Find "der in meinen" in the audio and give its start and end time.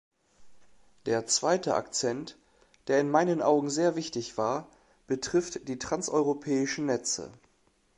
2.87-3.39